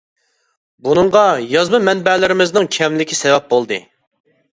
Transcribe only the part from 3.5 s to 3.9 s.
بولدى.